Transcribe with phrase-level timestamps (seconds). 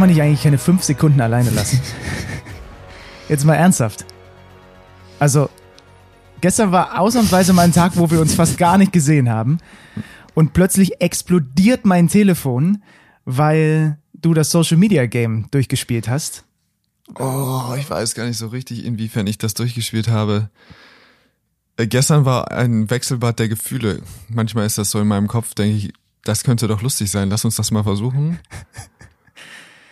[0.00, 1.78] Kann man dich eigentlich keine fünf Sekunden alleine lassen?
[3.28, 4.06] Jetzt mal ernsthaft.
[5.18, 5.50] Also,
[6.40, 9.58] gestern war ausnahmsweise mal ein Tag, wo wir uns fast gar nicht gesehen haben.
[10.32, 12.82] Und plötzlich explodiert mein Telefon,
[13.26, 16.44] weil du das Social Media Game durchgespielt hast.
[17.16, 20.48] Oh, ich weiß gar nicht so richtig, inwiefern ich das durchgespielt habe.
[21.76, 24.00] Äh, gestern war ein Wechselbad der Gefühle.
[24.30, 25.92] Manchmal ist das so in meinem Kopf, denke ich,
[26.24, 27.28] das könnte doch lustig sein.
[27.28, 28.38] Lass uns das mal versuchen.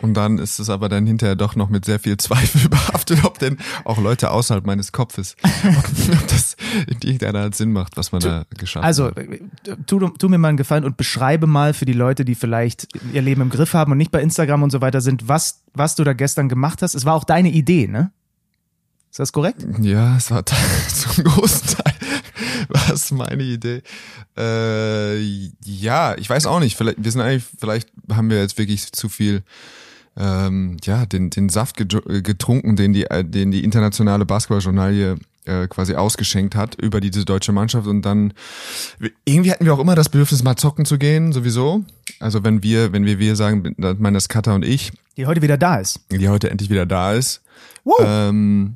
[0.01, 3.37] Und dann ist es aber dann hinterher doch noch mit sehr viel Zweifel behaftet, ob
[3.39, 6.55] denn auch Leute außerhalb meines Kopfes, ob das
[6.87, 9.17] in irgendeiner Art Sinn macht, was man da geschafft Also, hat.
[9.17, 9.39] äh,
[9.85, 13.21] tu, tu mir mal einen Gefallen und beschreibe mal für die Leute, die vielleicht ihr
[13.21, 16.03] Leben im Griff haben und nicht bei Instagram und so weiter sind, was, was du
[16.03, 16.95] da gestern gemacht hast.
[16.95, 18.11] Es war auch deine Idee, ne?
[19.11, 19.65] Ist das korrekt?
[19.81, 20.45] Ja, es war
[20.93, 21.93] zum großen Teil
[22.69, 23.81] war es meine Idee.
[24.37, 25.19] Äh,
[25.65, 26.77] ja, ich weiß auch nicht.
[26.77, 29.43] Vielleicht, wir sind eigentlich, vielleicht haben wir jetzt wirklich zu viel
[30.19, 35.67] ähm, ja, den, den Saft gedr- getrunken, den die, äh, den die internationale Basketballjournalie äh,
[35.67, 38.33] quasi ausgeschenkt hat über diese deutsche Mannschaft und dann
[39.25, 41.83] irgendwie hatten wir auch immer das Bedürfnis mal zocken zu gehen sowieso
[42.19, 45.41] also wenn wir wenn wir wir sagen dann meinen das Cutter und ich Die heute
[45.41, 46.01] wieder da ist.
[46.11, 47.41] die heute endlich wieder da ist
[47.85, 48.01] Wow.
[48.03, 48.75] ähm,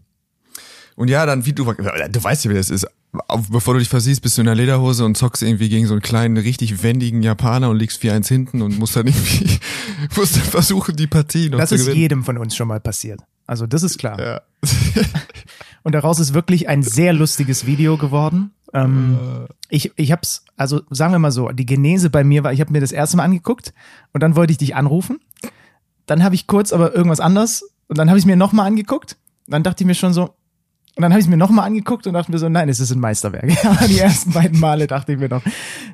[0.96, 2.88] und ja, dann, wie du, du weißt ja, wie das ist.
[3.50, 6.02] Bevor du dich versiehst, bist du in der Lederhose und zockst irgendwie gegen so einen
[6.02, 9.60] kleinen, richtig wendigen Japaner und liegst 4-1 hinten und musst dann irgendwie,
[10.16, 12.02] musst dann versuchen, die Partie noch Das zu ist gewinnen.
[12.02, 13.20] jedem von uns schon mal passiert.
[13.46, 14.20] Also das ist klar.
[14.20, 14.42] Ja.
[15.84, 18.52] Und daraus ist wirklich ein sehr lustiges Video geworden.
[18.74, 19.18] Ähm,
[19.70, 22.72] ich ich hab's, also sagen wir mal so, die Genese bei mir war, ich habe
[22.72, 23.74] mir das erste Mal angeguckt
[24.14, 25.20] und dann wollte ich dich anrufen.
[26.06, 29.18] Dann habe ich kurz aber irgendwas anderes und dann habe ich mir nochmal angeguckt.
[29.48, 30.34] Dann dachte ich mir schon so,
[30.96, 33.00] und dann habe ich mir nochmal angeguckt und dachte mir so, nein, es ist ein
[33.00, 33.46] Meisterwerk.
[33.66, 35.42] Aber die ersten beiden Male dachte ich mir noch,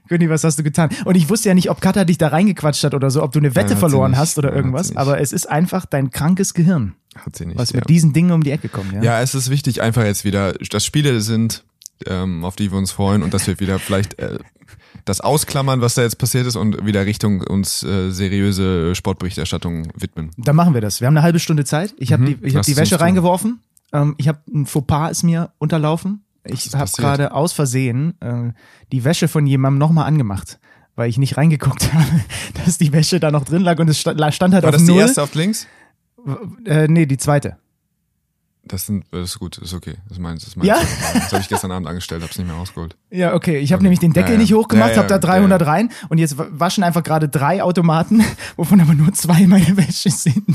[0.07, 0.89] Günni, was hast du getan?
[1.05, 3.39] Und ich wusste ja nicht, ob Katha dich da reingequatscht hat oder so, ob du
[3.39, 4.95] eine Wette hat sie verloren hast oder Nein, hat irgendwas.
[4.95, 7.57] Aber es ist einfach dein krankes Gehirn, Hat sie nicht.
[7.57, 7.77] was ja.
[7.79, 8.91] mit diesen Dingen um die Ecke kommt.
[8.93, 9.01] Ja?
[9.01, 11.63] ja, es ist wichtig, einfach jetzt wieder, dass Spiele sind,
[12.05, 14.37] ähm, auf die wir uns freuen und dass wir wieder vielleicht äh,
[15.05, 20.31] das ausklammern, was da jetzt passiert ist und wieder Richtung uns äh, seriöse Sportberichterstattung widmen.
[20.37, 20.99] Dann machen wir das.
[21.01, 21.93] Wir haben eine halbe Stunde Zeit.
[21.97, 22.25] Ich habe Mhm.
[22.41, 23.59] die, ich hab die es Wäsche reingeworfen.
[23.93, 26.23] Ähm, ich habe ein Fauxpas ist mir unterlaufen.
[26.45, 28.53] Ich habe gerade aus Versehen äh,
[28.91, 30.59] die Wäsche von jemandem nochmal angemacht,
[30.95, 32.05] weil ich nicht reingeguckt habe,
[32.65, 34.85] dass die Wäsche da noch drin lag und es stand, stand halt War auf das
[34.85, 35.01] die null.
[35.01, 35.67] erste auf links?
[36.65, 37.57] Äh, nee, die zweite.
[38.69, 39.95] Das, sind, das ist gut, das ist okay.
[40.07, 40.77] Das meinst das meinst Ja?
[41.13, 42.95] Das habe ich gestern Abend angestellt, hab's nicht mehr rausgeholt.
[43.09, 43.57] Ja, okay.
[43.57, 45.67] Ich habe nämlich den Deckel Ja, nicht hochgemacht, Ja, habe da ja, 300 ja.
[45.67, 48.23] rein und jetzt wa- waschen einfach gerade drei Automaten,
[48.55, 50.45] wovon aber nur zwei meine Wäsche sind.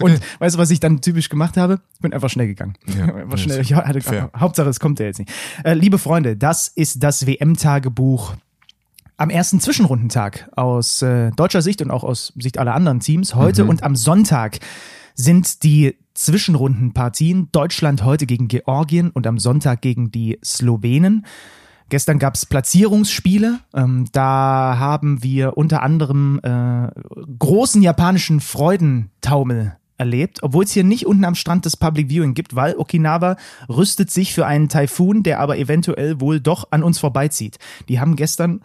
[0.00, 1.80] Und weißt du, was ich dann typisch gemacht habe?
[1.94, 2.74] Ich bin einfach schnell gegangen.
[2.86, 3.60] Ja, schnell.
[3.60, 4.30] Ich hatte, fair.
[4.36, 5.30] Hauptsache, es kommt ja jetzt nicht.
[5.62, 8.32] Äh, liebe Freunde, das ist das WM-Tagebuch
[9.18, 13.34] am ersten Zwischenrundentag aus äh, deutscher Sicht und auch aus Sicht aller anderen Teams.
[13.34, 13.70] Heute Mhm.
[13.70, 14.58] und am Sonntag
[15.18, 17.48] sind die Zwischenrundenpartien.
[17.52, 21.26] Deutschland heute gegen Georgien und am Sonntag gegen die Slowenen.
[21.90, 23.58] Gestern gab es Platzierungsspiele.
[23.74, 26.88] Ähm, da haben wir unter anderem äh,
[27.38, 32.54] großen japanischen Freudentaumel erlebt, obwohl es hier nicht unten am Strand das Public Viewing gibt,
[32.54, 33.36] weil Okinawa
[33.68, 37.58] rüstet sich für einen Taifun, der aber eventuell wohl doch an uns vorbeizieht.
[37.88, 38.60] Die haben gestern,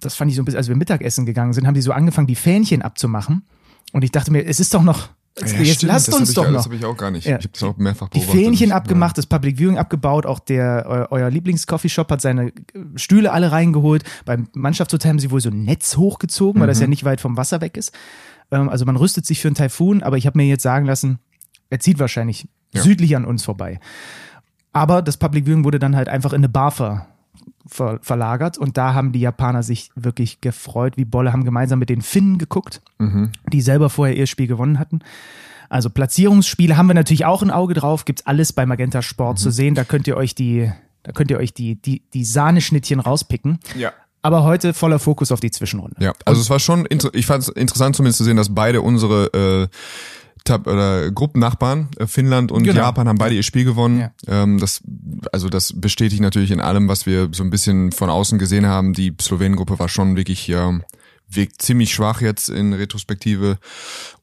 [0.00, 2.26] das fand ich so ein bisschen, als wir Mittagessen gegangen sind, haben die so angefangen,
[2.26, 3.44] die Fähnchen abzumachen.
[3.92, 5.10] Und ich dachte mir, es ist doch noch,
[5.40, 6.64] jetzt, jetzt stimmt, lasst das uns hab ich, doch Das noch.
[6.64, 7.26] habe ich auch gar nicht.
[7.26, 7.38] Ja.
[7.38, 8.40] Ich habe das auch mehrfach Die beobachtet.
[8.44, 8.76] Fähnchen Ja.
[8.76, 12.52] abgemacht, das Public Viewing abgebaut, auch der eu, euer Lieblings-Coffeeshop hat seine äh,
[12.96, 14.04] Stühle alle reingeholt.
[14.24, 16.82] Beim Mannschaftshotel haben sie wohl so ein Netz hochgezogen, weil das Mhm.
[16.84, 17.92] ja nicht weit vom Wasser weg ist.
[18.50, 21.18] Ähm, also man rüstet sich für einen Taifun, aber ich habe mir jetzt sagen lassen,
[21.70, 22.82] er zieht wahrscheinlich Ja.
[22.82, 23.80] südlich an uns vorbei.
[24.72, 27.06] Aber das Public Viewing wurde dann halt einfach in eine Bar ver,
[27.66, 31.88] ver, verlagert und da haben die Japaner sich wirklich gefreut, wie Bolle, haben gemeinsam mit
[31.90, 33.30] den Finnen geguckt, Mhm.
[33.52, 35.00] die selber vorher ihr Spiel gewonnen hatten.
[35.68, 39.42] Also Platzierungsspiele haben wir natürlich auch ein Auge drauf, gibt's alles bei Magenta Sport Mhm.
[39.42, 40.70] zu sehen, da könnt ihr euch die,
[41.02, 43.58] da könnt ihr euch die, die, die Sahneschnittchen rauspicken.
[43.76, 43.92] Ja.
[44.22, 45.96] Aber heute voller Fokus auf die Zwischenrunde.
[46.00, 49.68] Ja, also es war schon, ich fand es interessant zumindest zu sehen, dass beide unsere
[49.68, 49.68] äh,
[50.46, 52.80] Tab oder Gruppennachbarn, äh, Finnland und Genau.
[52.80, 54.00] Japan, haben beide ihr Spiel gewonnen.
[54.00, 54.10] Ja.
[54.26, 54.80] Ähm, das,
[55.32, 58.94] also das bestätigt natürlich in allem, was wir so ein bisschen von außen gesehen haben.
[58.94, 60.82] Die Slowenengruppe war schon wirklich ähm,
[61.28, 63.58] wirkt ziemlich schwach jetzt in Retrospektive.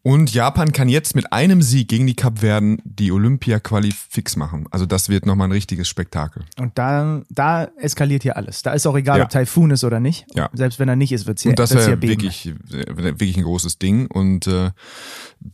[0.01, 4.65] Und Japan kann jetzt mit einem Sieg gegen die Kapverden die Olympia-Quali fix machen.
[4.71, 6.43] Also das wird nochmal ein richtiges Spektakel.
[6.59, 8.63] Und da, da eskaliert hier alles.
[8.63, 9.23] Da ist auch egal, Ja.
[9.25, 10.25] ob Taifun ist oder nicht.
[10.33, 10.49] Ja.
[10.53, 12.53] Selbst wenn er nicht ist, wird's hier, Und das wäre wirklich, äh,
[12.97, 14.07] wirklich ein großes Ding.
[14.07, 14.71] Und äh,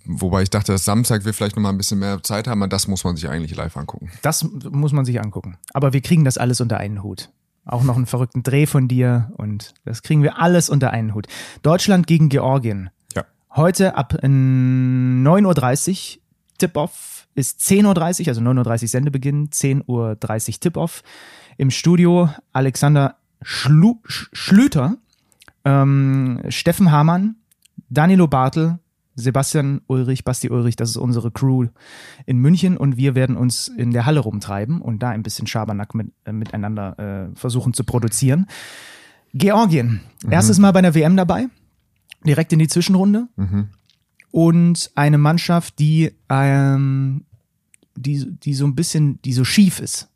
[0.06, 2.70] wobei ich dachte, dass Samstag wir vielleicht noch mal ein bisschen mehr Zeit haben, aber
[2.70, 4.12] das muss man sich eigentlich live angucken.
[4.24, 5.58] Das muss man sich angucken.
[5.74, 7.30] Aber wir kriegen das alles unter einen Hut.
[7.70, 11.28] Auch noch einen verrückten Dreh von dir und das kriegen wir alles unter einen Hut.
[11.62, 12.90] Deutschland gegen Georgien.
[13.16, 13.26] Ja.
[13.56, 16.22] Heute ab 9.30 Uhr
[16.58, 21.04] Tip-Off ist 10.30 Uhr, also 9.30 Uhr Sendebeginn, 10.30 Uhr Tip-Off.
[21.58, 24.98] Im Studio Alexander Schlu Schlüter,
[25.64, 27.36] ähm, Steffen Hamann,
[27.90, 28.80] Danilo Bartel,
[29.20, 31.68] Sebastian Ulrich, Basti Ulrich, das ist unsere Crew
[32.26, 35.94] in München und wir werden uns in der Halle rumtreiben und da ein bisschen Schabernack
[35.94, 38.48] mit, äh, miteinander äh, versuchen zu produzieren.
[39.34, 40.32] Georgien, mhm.
[40.32, 41.48] erstes Mal bei der WM dabei,
[42.26, 43.70] direkt in die Zwischenrunde mhm.
[44.32, 47.26] und eine Mannschaft, die ähm,
[48.00, 50.10] die, die so ein bisschen, die so schief ist.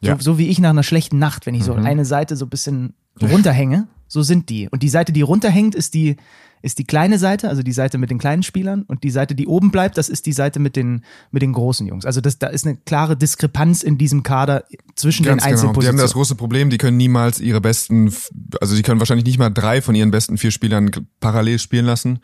[0.00, 0.16] Ja.
[0.16, 1.84] So, so wie ich nach einer schlechten Nacht, wenn ich so mhm.
[1.84, 4.68] eine Seite so ein bisschen runterhänge, so sind die.
[4.68, 6.16] Und die Seite, die runterhängt, ist die,
[6.62, 9.46] ist die kleine Seite, also die Seite mit den kleinen Spielern und die Seite, die
[9.46, 12.04] oben bleibt, das ist die Seite mit den, mit den großen Jungs.
[12.04, 14.64] Also das, da ist eine klare Diskrepanz in diesem Kader
[14.94, 15.82] zwischen Ganz den einzelnen genau.
[15.82, 18.12] Die haben das große Problem, die können niemals ihre besten,
[18.60, 20.90] also die können wahrscheinlich nicht mal drei von ihren besten vier Spielern
[21.20, 22.20] parallel spielen lassen.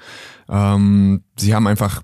[0.48, 2.02] Ähm, sie haben einfach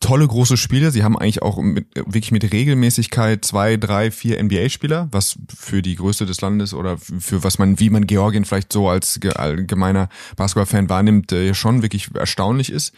[0.00, 0.90] tolle große Spiele.
[0.90, 5.96] Sie haben eigentlich auch mit, wirklich mit Regelmäßigkeit zwei, drei, vier NBA-Spieler, was für die
[5.96, 10.88] Größe des Landes oder für was man, wie man Georgien vielleicht so als allgemeiner Basketballfan
[10.88, 12.92] wahrnimmt, äh, schon wirklich erstaunlich ist.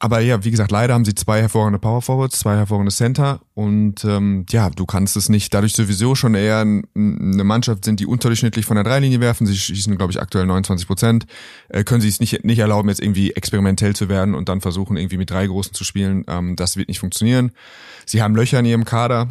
[0.00, 4.04] Aber ja, wie gesagt, leider haben sie zwei hervorragende Power Forwards, zwei hervorragende Center und
[4.04, 6.84] ähm, ja, du kannst es nicht, dadurch sowieso schon eher eine
[7.44, 11.26] Mannschaft sind, die unterdurchschnittlich von der Dreilinie werfen, sie schießen, glaube ich, aktuell 29 Prozent,
[11.68, 14.96] äh, können sie es nicht, nicht erlauben, jetzt irgendwie experimentell zu werden und dann versuchen,
[14.96, 16.24] irgendwie mit drei Großen zu spielen.
[16.28, 17.52] Ähm, das wird nicht funktionieren.
[18.04, 19.28] Sie haben Löcher in ihrem Kader.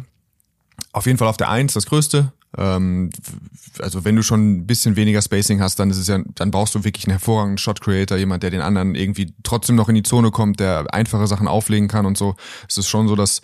[0.92, 3.10] Auf jeden Fall auf der Eins das Größte, ähm,
[3.80, 6.74] also wenn du schon ein bisschen weniger Spacing hast, dann ist es ja, dann brauchst
[6.74, 10.02] du wirklich einen hervorragenden Shot Creator, jemand, der den anderen irgendwie trotzdem noch in die
[10.02, 12.36] Zone kommt, der einfache Sachen auflegen kann und so.
[12.68, 13.42] Es ist schon so, dass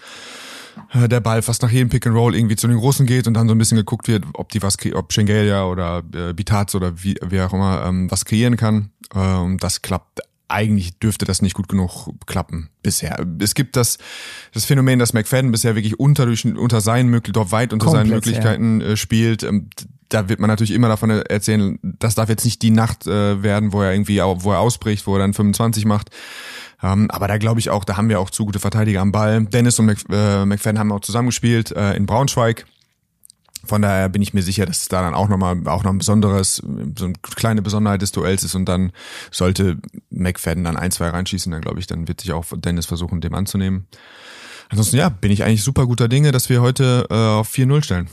[0.93, 3.35] äh, der Ball fast nach jedem Pick and Roll irgendwie zu den Großen geht und
[3.35, 7.03] dann so ein bisschen geguckt wird, ob die was, ob Schengelia oder äh, Bitaz oder
[7.03, 8.91] wie, wie auch immer ähm, was kreieren kann.
[9.15, 10.21] Ähm, das klappt
[10.51, 13.25] eigentlich dürfte das nicht gut genug klappen bisher.
[13.41, 13.99] Es gibt das,
[14.53, 16.27] das Phänomen, dass McFadden bisher wirklich unter,
[16.57, 18.87] unter seinen Möglichkeiten, doch weit unter Komplett, seinen Möglichkeiten ja.
[18.89, 19.43] Äh, spielt.
[19.43, 19.71] Ähm,
[20.09, 23.73] da wird man natürlich immer davon erzählen, das darf jetzt nicht die Nacht äh, werden,
[23.73, 26.11] wo er irgendwie, wo er ausbricht, wo er dann 25 macht.
[26.83, 29.45] Ähm, aber da glaube ich auch, da haben wir auch zu gute Verteidiger am Ball.
[29.45, 32.67] Dennis und äh, McFadden haben auch zusammengespielt in Braunschweig.
[33.65, 35.99] Von daher bin ich mir sicher, dass es da dann auch nochmal auch noch ein
[35.99, 36.57] besonderes,
[36.99, 38.93] so eine kleine Besonderheit des Duells ist und dann
[39.31, 39.79] sollte
[40.11, 43.35] McFadden dann ein, zwei reinschießen, dann glaube ich, dann wird sich auch Dennis versuchen, dem
[43.35, 43.87] anzunehmen.
[44.71, 48.09] Ansonsten ja, bin ich eigentlich super guter Dinge, dass wir heute äh, auf 4-0 stellen.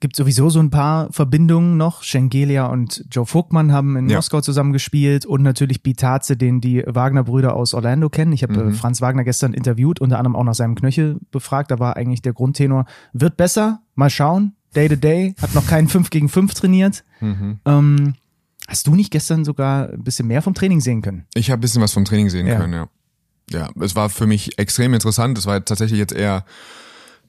[0.00, 2.04] Gibt sowieso so ein paar Verbindungen noch.
[2.04, 4.18] Schengelia und Joe Vogtmann haben in ja.
[4.18, 8.32] Moskau zusammengespielt und natürlich Bitaze, den die Wagner-Brüder aus Orlando kennen.
[8.32, 8.74] Ich habe äh, mhm.
[8.74, 11.72] Franz Wagner gestern interviewt, unter anderem auch nach seinem Knöchel befragt.
[11.72, 14.54] Da war eigentlich der Grundtenor, wird besser, mal schauen.
[14.74, 17.04] Day to day, hat noch keinen 5 gegen 5 trainiert.
[17.20, 17.58] Mhm.
[17.64, 18.14] Ähm,
[18.66, 21.24] hast du nicht gestern sogar ein bisschen mehr vom Training sehen können?
[21.34, 22.56] Ich habe ein bisschen was vom Training sehen ja.
[22.56, 22.88] können, ja.
[23.50, 25.38] Ja, es war für mich extrem interessant.
[25.38, 26.44] Es war tatsächlich jetzt eher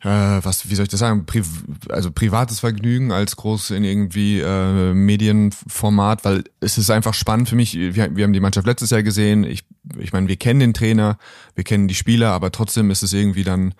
[0.02, 0.08] äh,
[0.44, 1.42] was, wie soll ich das sagen, Pri
[1.90, 7.56] also privates Vergnügen als groß in irgendwie äh, Medienformat, weil es ist einfach spannend für
[7.56, 7.74] mich.
[7.74, 9.46] Wir, wir haben die Mannschaft letztes Jahr gesehen.
[9.46, 9.64] Ich,
[9.98, 11.18] ich meine, wir kennen den Trainer,
[11.56, 13.74] wir kennen die Spieler, aber trotzdem ist es irgendwie dann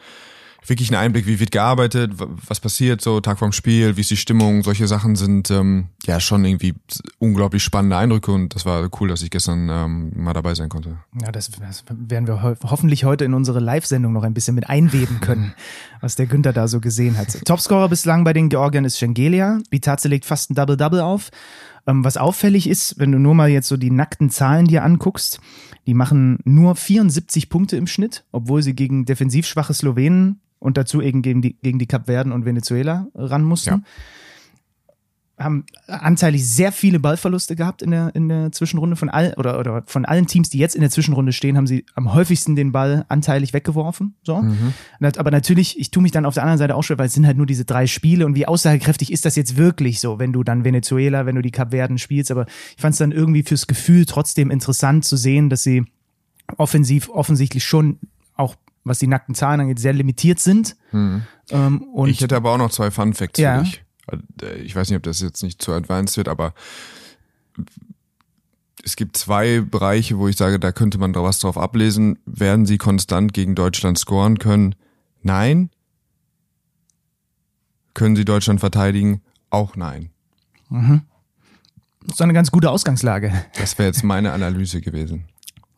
[0.66, 4.18] wirklich einen Einblick, wie wird gearbeitet, was passiert so Tag vorm Spiel, wie ist die
[4.18, 6.76] Stimmung, solche Sachen sind ähm, ja schon irgendwie
[7.18, 10.98] unglaublich spannende Eindrücke und das war cool, dass ich gestern ähm, mal dabei sein konnte.
[11.22, 14.70] Ja, das, das werden wir ho hoffentlich heute in unsere Live-Sendung noch ein bisschen mit
[14.70, 15.54] einweben können,
[16.02, 17.46] was der Günther da so gesehen hat.
[17.46, 21.32] Topscorer bislang bei den Georgiern ist Schengelia, Bitaze legt fast ein Double-Double auf.
[21.88, 25.40] Ähm, was auffällig ist, wenn du nur mal jetzt so die nackten Zahlen dir anguckst,
[25.88, 31.02] die machen nur 74 Punkte im Schnitt, obwohl sie gegen defensiv schwache Slowenen und dazu
[31.02, 33.70] eben gegen die, gegen die Kapverden und Venezuela ran mussten.
[33.70, 33.82] Ja.
[35.38, 39.84] Haben anteilig sehr viele Ballverluste gehabt in der, in der Zwischenrunde von all, oder, oder
[39.86, 43.06] von allen Teams, die jetzt in der Zwischenrunde stehen, haben sie am häufigsten den Ball
[43.08, 44.16] anteilig weggeworfen.
[44.22, 44.42] So.
[44.42, 44.74] Mhm.
[45.00, 47.26] Aber natürlich, ich tue mich dann auf der anderen Seite auch schwer, weil es sind
[47.26, 50.44] halt nur diese drei Spiele und wie aussagekräftig ist das jetzt wirklich so, wenn du
[50.44, 52.32] dann Venezuela, wenn du die Kapverden spielst.
[52.32, 55.86] Aber ich fand es dann irgendwie fürs Gefühl trotzdem interessant zu sehen, dass sie
[56.58, 58.00] offensiv offensichtlich schon
[58.84, 60.76] was die nackten Zahlen angeht, sehr limitiert sind.
[60.92, 61.24] Hm.
[61.50, 63.58] Ähm, und ich hätte aber auch noch zwei Fun Facts ja.
[63.58, 63.84] für dich.
[64.42, 66.54] Äh, ich weiß nicht, ob das jetzt nicht zu advanced wird, aber
[68.84, 72.18] es gibt zwei Bereiche, wo ich sage, da könnte man was drauf ablesen.
[72.26, 74.76] Werden sie konstant gegen Deutschland scoren können?
[75.22, 75.70] Nein.
[77.94, 79.22] Können sie Deutschland verteidigen?
[79.50, 80.12] Auch nein.
[80.70, 81.02] Mhm.
[82.06, 83.46] Das ist eine ganz gute Ausgangslage.
[83.58, 85.26] Das wäre jetzt meine Analyse gewesen.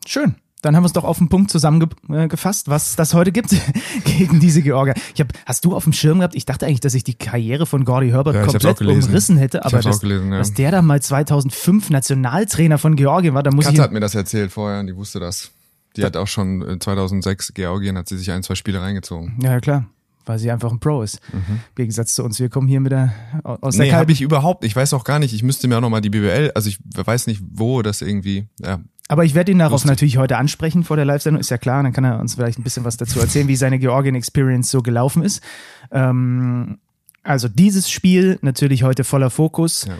[0.06, 0.36] Schön.
[0.62, 3.50] Dann haben wir es doch auf den Punkt zusammengefasst, was das heute gibt
[4.04, 4.94] gegen diese Georgier.
[5.14, 6.36] Ich hab, hast du auf dem Schirm gehabt?
[6.36, 9.80] Ich dachte eigentlich, dass ich die Karriere von Gordy Herbert Ja, komplett umrissen hätte, aber
[9.80, 10.38] dass, gelesen, ja.
[10.38, 14.00] dass der da mal 2005 Nationaltrainer von Georgien war, da muss Katze ich hat mir
[14.00, 15.50] das erzählt vorher und die wusste das.
[15.96, 19.38] Die hat auch schon äh, 2006 Georgien hat sie sich ein, zwei Spiele reingezogen.
[19.42, 19.86] ja klar,
[20.24, 21.20] weil sie einfach ein Pro ist.
[21.32, 21.42] Im
[21.74, 24.76] Gegensatz zu uns, wir kommen hier mit der aus der Nee, habe ich überhaupt, ich
[24.76, 27.42] weiß auch gar nicht, ich müsste mir auch nochmal die BWL, also ich weiß nicht,
[27.50, 28.80] wo das irgendwie, ja,
[29.12, 29.90] Aber ich werde ihn darauf Lustig.
[29.90, 31.82] natürlich heute ansprechen vor der Live-Sendung, ist ja klar.
[31.82, 35.22] Dann kann er uns vielleicht ein bisschen was dazu erzählen, wie seine Georgien-Experience so gelaufen
[35.22, 35.42] ist.
[35.90, 36.78] Ähm,
[37.22, 39.84] also dieses Spiel natürlich heute voller Fokus.
[39.84, 39.96] Ja.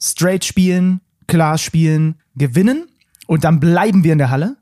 [0.00, 2.88] Straight spielen, klar spielen, gewinnen
[3.28, 4.56] und dann bleiben wir in der Halle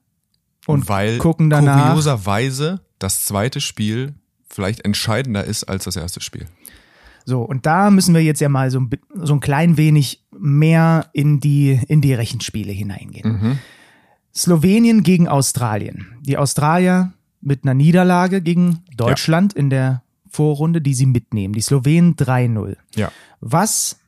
[0.66, 1.86] und weil gucken danach.
[1.86, 4.12] kurioserweise das zweite Spiel
[4.46, 6.44] vielleicht entscheidender ist als das erste Spiel.
[7.24, 11.08] So, und da müssen wir jetzt ja mal so ein, so ein klein wenig mehr
[11.14, 13.58] in die, in die Rechenspiele hineingehen.
[14.36, 16.06] Slowenien gegen Australien.
[16.20, 21.54] Die Australier mit einer Niederlage gegen Deutschland in der Vorrunde, die sie mitnehmen.
[21.54, 22.76] Die Slowenen 3-0.
[22.94, 23.10] Ja.
[23.40, 23.98] Was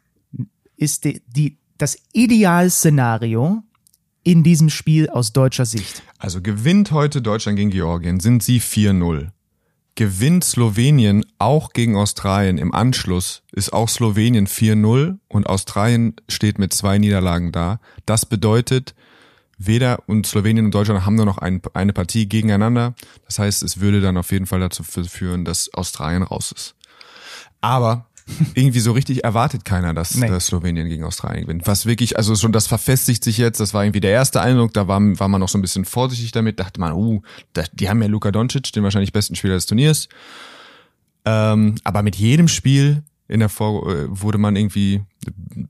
[0.77, 3.63] ist die, die, das Idealszenario
[4.23, 6.03] in diesem Spiel aus deutscher Sicht?
[6.19, 9.29] Also gewinnt heute Deutschland gegen Georgien, sind sie 4-0.
[9.95, 16.73] Gewinnt Slowenien auch gegen Australien im Anschluss, ist auch Slowenien 4-0 und Australien steht mit
[16.73, 17.81] zwei Niederlagen da.
[18.05, 18.95] Das bedeutet,
[19.59, 22.95] weder und Slowenien und Deutschland haben nur noch ein, eine Partie gegeneinander.
[23.27, 26.75] Das heißt, es würde dann auf jeden Fall dazu führen, dass Australien raus ist.
[27.61, 28.07] Aber
[28.55, 30.39] irgendwie so richtig erwartet keiner, dass Nee.
[30.39, 31.67] Slowenien gegen Australien gewinnt.
[31.67, 34.87] Was wirklich, also schon das verfestigt sich jetzt, das war irgendwie der erste Eindruck, da
[34.87, 37.23] war, war man noch so ein bisschen vorsichtig damit, dachte man, uh,
[37.73, 40.09] die haben ja Luka Doncic, den wahrscheinlich besten Spieler des Turniers.
[41.25, 45.03] Ähm, aber mit jedem Spiel in der Vor äh, wurde man irgendwie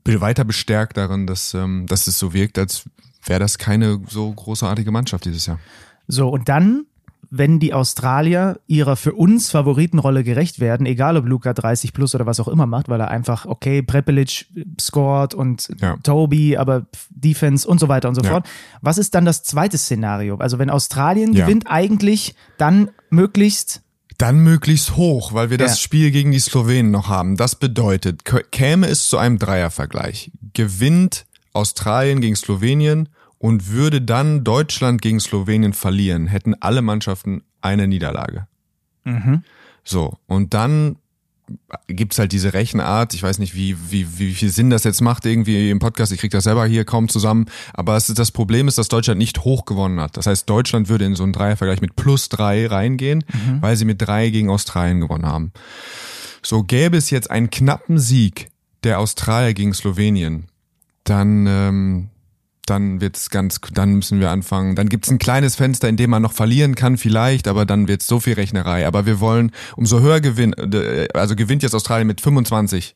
[0.05, 2.85] weiter bestärkt darin, dass, ähm, dass es so wirkt, als
[3.29, 5.59] wäre das keine so großartige Mannschaft dieses Jahr.
[6.07, 6.85] So, und dann,
[7.29, 12.25] wenn die Australier ihrer für uns Favoritenrolle gerecht werden, egal ob Luca 30 plus oder
[12.25, 14.47] was auch immer macht, weil er einfach, okay, Prepelic
[14.81, 15.97] scored und Ja.
[16.01, 18.31] Toby, aber Defense und so weiter und so Ja.
[18.31, 18.47] fort.
[18.81, 20.37] Was ist dann das zweite Szenario?
[20.37, 21.45] Also wenn Australien Ja.
[21.45, 23.81] gewinnt, eigentlich dann möglichst
[24.17, 25.77] Dann möglichst hoch, weil wir das Ja.
[25.77, 27.37] Spiel gegen die Slowenen noch haben.
[27.37, 33.07] Das bedeutet, käme es zu einem Dreiervergleich, gewinnt Australien gegen Slowenien
[33.39, 38.47] und würde dann Deutschland gegen Slowenien verlieren, hätten alle Mannschaften eine Niederlage.
[39.05, 39.43] Mhm.
[39.83, 40.97] So, und dann
[41.87, 45.25] gibt's halt diese Rechenart, ich weiß nicht, wie, wie, wie viel Sinn das jetzt macht
[45.25, 48.77] irgendwie im Podcast, ich krieg das selber hier kaum zusammen, aber es das Problem ist,
[48.77, 50.17] dass Deutschland nicht hoch gewonnen hat.
[50.17, 53.23] Das heißt, Deutschland würde in so einen Dreiervergleich mit plus drei reingehen,
[53.61, 55.51] weil sie mit drei gegen Australien gewonnen haben.
[56.43, 58.49] So gäbe es jetzt einen knappen Sieg
[58.83, 60.47] der Australier gegen Slowenien,
[61.03, 62.09] dann ähm,
[62.69, 64.75] dann wird's ganz, dann müssen wir anfangen.
[64.75, 68.07] Dann gibt's ein kleines Fenster, in dem man noch verlieren kann, vielleicht, aber dann wird's
[68.07, 68.85] so viel Rechnerei.
[68.87, 70.53] Aber wir wollen, umso höher gewinnen,
[71.13, 72.95] also gewinnt jetzt Australien mit 25.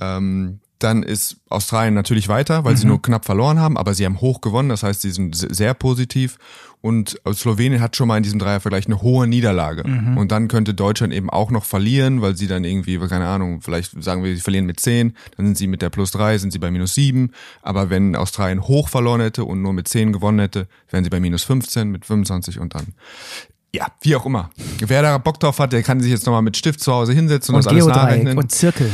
[0.00, 4.20] Ähm, dann ist Australien natürlich weiter, weil sie nur knapp verloren haben, aber sie haben
[4.20, 6.36] hoch gewonnen, das heißt, sie sind se- sehr positiv.
[6.82, 9.82] Und Slowenien hat schon mal in diesem Dreiervergleich eine hohe Niederlage.
[10.16, 14.02] Und dann könnte Deutschland eben auch noch verlieren, weil sie dann irgendwie, keine Ahnung, vielleicht
[14.02, 16.58] sagen wir, sie verlieren mit 10, dann sind sie mit der plus 3, sind sie
[16.58, 17.32] bei minus 7.
[17.60, 21.20] Aber wenn Australien hoch verloren hätte und nur mit 10 gewonnen hätte, wären sie bei
[21.20, 22.94] minus 15, mit 25 und dann.
[23.74, 24.48] Ja, wie auch immer.
[24.78, 27.54] Wer da Bock drauf hat, der kann sich jetzt nochmal mit Stift zu Hause hinsetzen
[27.54, 28.38] und, und das alles nachrechnen.
[28.38, 28.90] und Zirkel.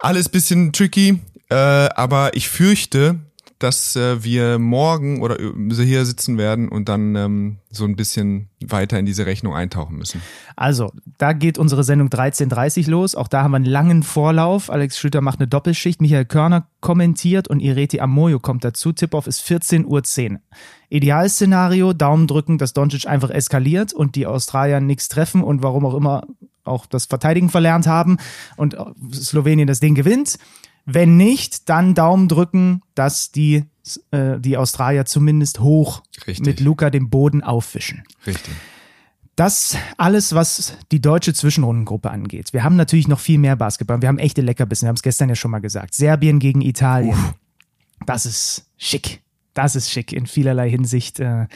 [0.00, 3.18] Alles bisschen tricky, äh, aber ich fürchte,
[3.60, 8.98] dass äh, wir morgen oder hier sitzen werden und dann ähm, so ein bisschen weiter
[8.98, 10.22] in diese Rechnung eintauchen müssen.
[10.56, 13.14] Also, da geht unsere Sendung 13.30 los.
[13.14, 14.70] Auch da haben wir einen langen Vorlauf.
[14.70, 16.00] Alex Schlüter macht eine Doppelschicht.
[16.00, 18.92] Michael Körner kommentiert und Ireti Amoyo kommt dazu.
[18.92, 20.40] Tip-Off ist 14.10 Uhr.
[20.88, 25.94] Idealszenario, Daumen drücken, dass Doncic einfach eskaliert und die Australier nichts treffen und warum auch
[25.94, 26.22] immer
[26.64, 28.18] auch das Verteidigen verlernt haben
[28.56, 28.76] und
[29.12, 30.38] Slowenien das Ding gewinnt.
[30.86, 33.64] Wenn nicht, dann Daumen drücken, dass die,
[34.10, 36.46] äh, die Australier zumindest hoch Richtig.
[36.46, 38.02] mit Luca den Boden aufwischen.
[38.26, 38.54] Richtig.
[39.36, 42.52] Das alles, was die deutsche Zwischenrundengruppe angeht.
[42.52, 44.02] Wir haben natürlich noch viel mehr Basketball.
[44.02, 44.86] Wir haben echte Leckerbissen.
[44.86, 45.94] Wir haben es gestern ja schon mal gesagt.
[45.94, 47.16] Serbien gegen Italien.
[48.06, 49.22] Das ist schick.
[49.54, 51.20] Das ist schick in vielerlei Hinsicht.
[51.20, 51.46] Äh,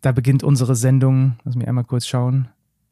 [0.00, 2.48] Da beginnt unsere Sendung, lass mich einmal kurz schauen,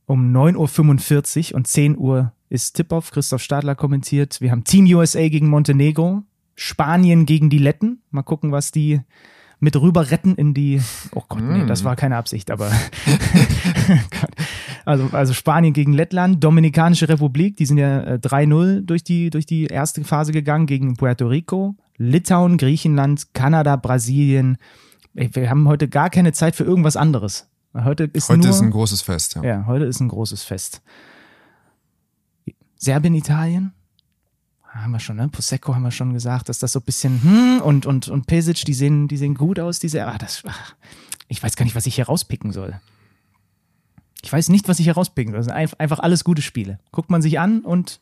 [0.07, 3.11] um 9.45 Uhr und 10 Uhr ist Tip-Off.
[3.11, 4.41] Christoph Stadler kommentiert.
[4.41, 6.23] Wir haben Team USA gegen Montenegro,
[6.55, 8.03] Spanien gegen die Letten.
[8.11, 9.01] Mal gucken, was die
[9.59, 10.81] mit rüber retten in die.
[11.15, 12.71] Oh Gott, nee, das war keine Absicht, aber.
[14.87, 19.45] Also, also Spanien gegen Lettland, Dominikanische Republik, die sind ja äh, 3-0 durch die, durch
[19.45, 24.59] die erste Phase gegangen gegen Puerto Rico, Litauen, Griechenland, Kanada, Brasilien,
[25.17, 27.51] ey, wir haben heute gar keine Zeit für irgendwas anderes.
[27.85, 29.43] Heute ist Heute nur, ist ein großes Fest, ja.
[29.43, 30.83] ja, heute ist ein großes Fest.
[32.77, 33.73] Serbien, Italien?
[34.63, 35.29] Haben wir schon, ne?
[35.29, 38.65] Prosecco haben wir schon gesagt, dass das so ein bisschen, hm, und, und, und Pesic,
[38.67, 40.75] die sehen, die sehen gut aus, diese, ah, das, ach,
[41.29, 42.79] ich weiß gar nicht, was ich hier rauspicken soll.
[44.23, 45.39] Ich weiß nicht, was ich hier rauspicken soll.
[45.39, 46.79] Das sind einf- einfach alles gute Spiele.
[46.93, 48.01] Guckt man sich an und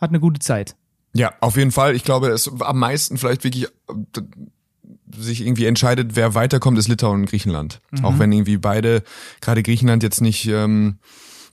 [0.00, 0.74] hat eine gute Zeit.
[1.14, 1.94] Ja, auf jeden Fall.
[1.94, 4.22] Ich glaube, es am meisten vielleicht wirklich äh,
[5.16, 7.80] sich irgendwie entscheidet, wer weiterkommt, ist Litauen und Griechenland.
[8.02, 9.02] Auch wenn irgendwie beide,
[9.40, 10.98] gerade Griechenland jetzt nicht ähm,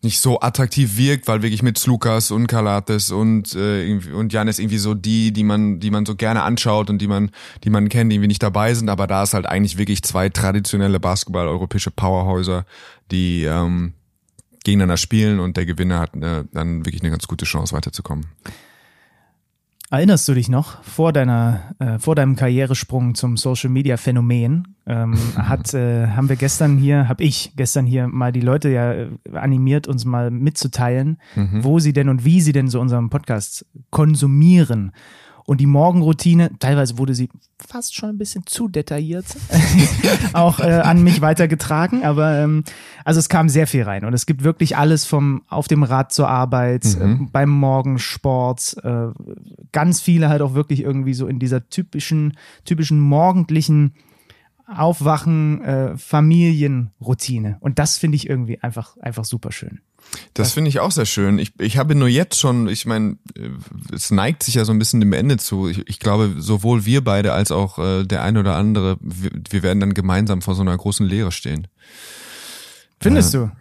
[0.05, 4.77] nicht so attraktiv wirkt, weil wirklich mit Slukas und Kalates und äh, und Janis irgendwie
[4.77, 7.31] so die, die man die man so gerne anschaut und die man
[7.63, 10.29] die man kennt, die irgendwie nicht dabei sind, aber da ist halt eigentlich wirklich zwei
[10.29, 12.65] traditionelle Basketball europäische Powerhäuser,
[13.11, 13.93] die ähm,
[14.63, 18.27] gegeneinander spielen und der Gewinner hat äh, dann wirklich eine ganz gute Chance weiterzukommen.
[19.95, 25.17] Erinnerst du dich noch, vor deiner, äh, vor deinem Karrieresprung zum Social Media Phänomen, ähm,
[25.37, 29.07] hat, äh, haben wir gestern hier, habe ich gestern hier mal die Leute ja äh,
[29.31, 31.17] animiert, uns mal mitzuteilen,
[31.61, 34.91] wo sie denn und wie sie denn so unseren Podcast konsumieren.
[35.45, 37.29] Und die Morgenroutine, teilweise wurde sie
[37.65, 39.25] fast schon ein bisschen zu detailliert,
[40.33, 42.03] auch äh, an mich weitergetragen.
[42.03, 42.63] Aber ähm,
[43.03, 44.05] also es kam sehr viel rein.
[44.05, 49.07] Und es gibt wirklich alles vom auf dem Rad zur Arbeit, äh, beim Morgensport, äh,
[49.71, 53.93] ganz viele halt auch wirklich irgendwie so in dieser typischen, typischen morgendlichen
[54.67, 57.57] Aufwachen, äh, Familienroutine.
[57.59, 59.81] Und das finde ich irgendwie einfach, einfach super schön.
[60.33, 61.39] Das finde ich auch sehr schön.
[61.39, 63.17] Ich, ich habe nur jetzt schon, ich meine,
[63.93, 65.67] es neigt sich ja so ein bisschen dem Ende zu.
[65.67, 69.63] Ich, ich glaube, sowohl wir beide als auch äh, der eine oder andere, wir, wir
[69.63, 71.67] werden dann gemeinsam vor so einer großen Leere stehen.
[72.99, 73.51] Findest du?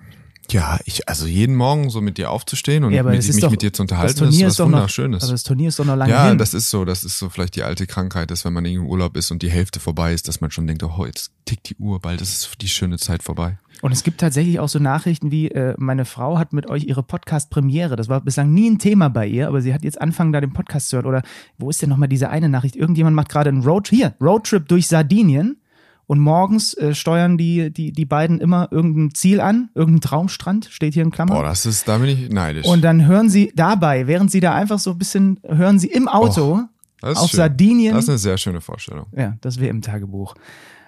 [0.50, 3.62] Ja, ich, also jeden Morgen so mit dir aufzustehen und Ja, mit, mich doch, mit
[3.62, 5.22] dir zu unterhalten, das Turnier ist ist was doch noch, Wunderschönes.
[5.22, 6.38] also das Turnier ist doch noch lange ja, hin.
[6.38, 9.16] das ist so, das ist so vielleicht die alte Krankheit, dass wenn man im Urlaub
[9.16, 12.00] ist und die Hälfte vorbei ist, dass man schon denkt, oh, jetzt tickt die Uhr,
[12.00, 13.58] bald ist die schöne Zeit vorbei.
[13.82, 17.02] Und es gibt tatsächlich auch so Nachrichten wie, äh, meine Frau hat mit euch ihre
[17.02, 17.96] Podcast-Premiere.
[17.96, 20.52] Das war bislang nie ein Thema bei ihr, aber sie hat jetzt angefangen, da den
[20.52, 21.06] Podcast zu hören.
[21.06, 21.22] Oder
[21.58, 22.76] wo ist denn nochmal diese eine Nachricht?
[22.76, 25.58] Irgendjemand macht gerade einen Road, hier, Roadtrip durch Sardinien.
[26.06, 30.94] Und morgens äh, steuern die, die, die beiden immer irgendein Ziel an, irgendein Traumstrand, steht
[30.94, 31.36] hier in Klammern.
[31.36, 32.66] Boah, das ist, da bin ich neidisch.
[32.66, 36.08] Und dann hören sie dabei, während sie da einfach so ein bisschen, hören sie im
[36.08, 36.60] Auto
[37.02, 37.38] ist auf schön.
[37.38, 37.94] Sardinien.
[37.94, 39.06] Das ist eine sehr schöne Vorstellung.
[39.16, 40.34] ja, das wäre im Tagebuch.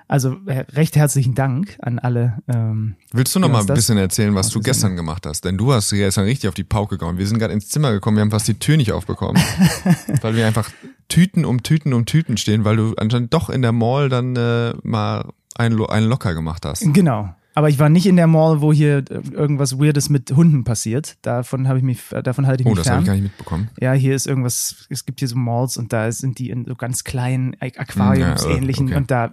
[0.09, 2.39] Also äh, recht herzlichen Dank an alle.
[2.47, 5.45] Ähm, Willst du noch mal ein bisschen erzählen, was du gestern gemacht hast?
[5.45, 7.19] Denn du hast gestern richtig auf die Pauke gehauen.
[7.19, 9.43] Wir sind gerade ins Zimmer gekommen, wir haben fast die Tür nicht aufbekommen,
[10.23, 10.71] weil wir einfach
[11.09, 14.75] Tüten um Tüten um Tüten stehen, weil du anscheinend doch in der Mall dann äh,
[14.83, 16.93] mal einen, einen locker gemacht hast.
[16.93, 17.35] Genau.
[17.55, 21.17] Aber ich war nicht in der Mall, wo hier äh, irgendwas Weirdes mit Hunden passiert.
[21.23, 23.71] Davon habe ich mich, davon halte ich Oh, mich das habe ich gar nicht mitbekommen.
[23.81, 26.75] ja, hier ist irgendwas, es gibt hier so Malls und da sind die in so
[26.75, 29.01] ganz kleinen Aqu- Aquariumsähnlichen ja, okay.
[29.01, 29.33] und da,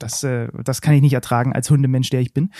[0.00, 2.50] das, äh, das kann ich nicht ertragen als Hundemensch, der ich bin.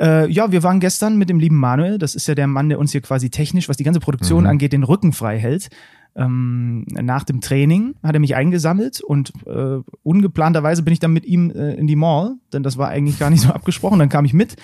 [0.00, 2.80] Äh, ja, wir waren gestern mit dem lieben Manuel, das ist ja der Mann, der
[2.80, 4.04] uns hier quasi technisch, was die ganze Mhm.
[4.04, 5.68] Produktion angeht, den Rücken frei hält.
[6.14, 11.24] Ähm, nach dem Training hat er mich eingesammelt und äh, ungeplanterweise bin ich dann mit
[11.24, 13.98] ihm äh, in die Mall, denn das war eigentlich gar nicht so abgesprochen.
[13.98, 14.56] Dann kam ich mit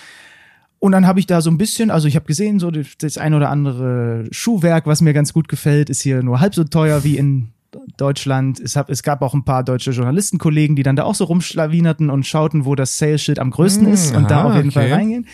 [0.79, 3.35] und dann habe ich da so ein bisschen, also ich habe gesehen, so das ein
[3.35, 7.17] oder andere Schuhwerk, was mir ganz gut gefällt, ist hier nur halb so teuer wie
[7.17, 7.49] in
[7.97, 8.61] Deutschland.
[8.61, 12.11] Es, hab, es gab auch ein paar deutsche Journalistenkollegen, die dann da auch so rumschlawinerten
[12.11, 14.85] und schauten, wo das Sales-Schild am größten Hm, ist und da aha, auf jeden Fall
[14.85, 14.95] okay.
[14.95, 15.27] reingehen.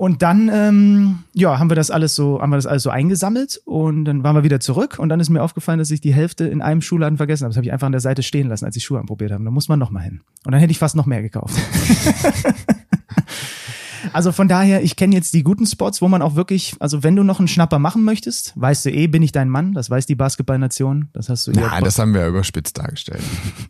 [0.00, 3.60] Und dann, ähm, ja, haben wir das alles so, haben wir das alles so eingesammelt
[3.66, 6.46] und dann waren wir wieder zurück und dann ist mir aufgefallen, dass ich die Hälfte
[6.46, 7.50] in einem Schuhladen vergessen habe.
[7.50, 9.44] Das habe ich einfach an der Seite stehen lassen, als ich Schuhe anprobiert habe.
[9.44, 10.22] Da muss man noch mal hin.
[10.46, 11.54] Und dann hätte ich fast noch mehr gekauft.
[14.14, 17.14] Also von daher, ich kenne jetzt die guten Spots, wo man auch wirklich, also wenn
[17.14, 20.06] du noch einen Schnapper machen möchtest, weißt du eh, bin ich dein Mann, das weiß
[20.06, 21.56] die Basketballnation, das hast du eh.
[21.56, 23.22] Nein, das haben wir überspitzt dargestellt.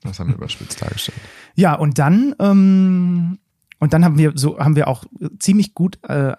[0.03, 1.19] Das haben wir überspitzt dargestellt.
[1.57, 3.39] Ja, und dann, ähm,
[3.81, 5.05] und dann haben wir so, haben wir auch
[5.41, 6.35] ziemlich gut, äh,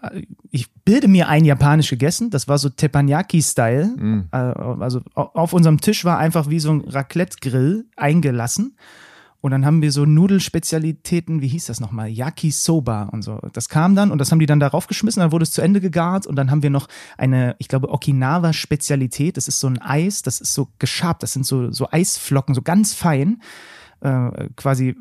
[0.51, 3.95] ich bilde mir ein japanisch gegessen, das war so Teppanyaki-Style,
[4.31, 8.75] äh, also au- auf unserem Tisch war einfach wie so ein Raclette-Grill eingelassen.
[9.43, 12.09] Und dann haben wir so Nudelspezialitäten, wie hieß das nochmal?
[12.09, 13.39] Yakisoba und so.
[13.53, 15.81] Das kam dann und das haben die dann darauf geschmissen, dann wurde es zu Ende
[15.81, 19.37] gegart und dann haben wir noch eine, ich glaube, Okinawa-Spezialität.
[19.37, 22.61] Das ist so ein Eis, das ist so geschabt, das sind so, so Eisflocken, so
[22.61, 23.41] ganz fein,
[24.01, 24.95] äh, quasi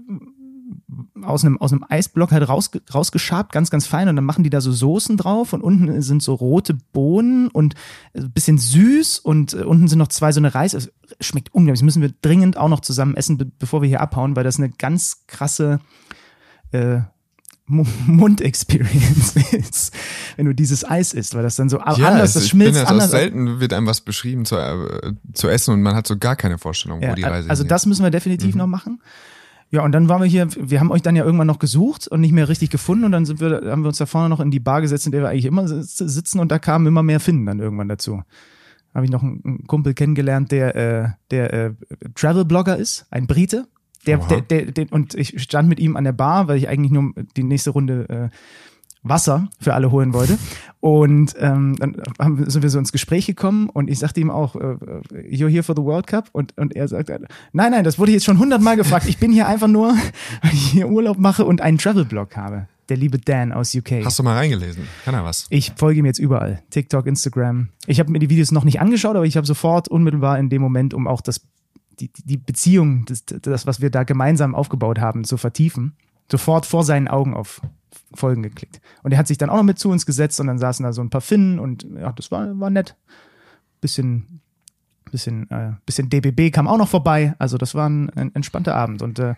[1.23, 4.09] aus einem, aus einem Eisblock halt raus, rausgeschabt, ganz, ganz fein.
[4.09, 7.75] Und dann machen die da so Soßen drauf und unten sind so rote Bohnen und
[8.15, 10.75] ein bisschen süß und äh, unten sind noch zwei so eine Reis.
[10.75, 11.81] Es schmeckt unglaublich.
[11.81, 14.59] Das müssen wir dringend auch noch zusammen essen, be bevor wir hier abhauen, weil das
[14.59, 15.81] eine ganz krasse
[16.73, 17.01] äh,
[17.67, 19.95] Mu- Mund-Experience ist,
[20.37, 22.81] wenn du dieses Eis isst, weil das dann so anders, es- das ich bin schmilzt
[22.81, 23.11] ja so anders.
[23.13, 26.59] selten wird einem was beschrieben zu, äh, zu essen und man hat so gar keine
[26.59, 27.71] Vorstellung, wo Ja, die Reise also hingeht.
[27.71, 29.01] das müssen wir definitiv noch machen.
[29.73, 32.21] Ja, und dann waren wir hier, wir haben euch dann ja irgendwann noch gesucht und
[32.21, 34.51] nicht mehr richtig gefunden und dann sind wir, haben wir uns da vorne noch in
[34.51, 37.47] die Bar gesetzt, in der wir eigentlich immer sitzen und da kamen immer mehr Finden
[37.47, 38.23] dann irgendwann dazu.
[38.93, 41.71] Habe ich noch einen Kumpel kennengelernt, der, äh, der äh,
[42.17, 43.69] Travel-Blogger ist, ein Brite.
[44.07, 46.91] Der, der, der, der, und ich stand mit ihm an der Bar, weil ich eigentlich
[46.91, 48.29] nur die nächste Runde äh,
[49.03, 50.39] Wasser für alle holen wollte.
[50.81, 54.57] Und ähm, dann haben, sind wir so ins Gespräch gekommen und ich sagte ihm auch,
[54.57, 54.77] äh,
[55.29, 56.31] you're here for the World Cup?
[56.33, 59.07] Und, und er sagt, nein, nein, das wurde jetzt schon hundertmal gefragt.
[59.07, 59.89] Ich bin hier einfach nur,
[60.43, 62.67] weil ich hier Urlaub mache und einen Travel-Blog habe.
[62.89, 64.05] Der liebe Dan aus UK.
[64.05, 64.85] Hast du mal reingelesen?
[65.05, 65.47] Kann er was?
[65.51, 66.63] Ich folge ihm jetzt überall.
[66.71, 67.69] TikTok, Instagram.
[67.87, 70.63] Ich habe mir die Videos noch nicht angeschaut, aber ich habe sofort unmittelbar in dem
[70.63, 71.43] Moment, um auch das,
[72.01, 75.93] die, die Beziehung, das, das, was wir da gemeinsam aufgebaut haben, zu vertiefen,
[76.31, 77.61] sofort vor seinen Augen auf
[78.15, 78.81] Folgen geklickt.
[79.03, 80.93] Und er hat sich dann auch noch mit zu uns gesetzt und dann saßen da
[80.93, 82.97] so ein paar Finnen und ja, das war, war nett.
[83.81, 84.41] Bisschen,
[85.11, 87.35] bisschen, äh, bisschen DBB kam auch noch vorbei.
[87.39, 89.03] Also das war ein, ein entspannter Abend.
[89.03, 89.35] Und äh,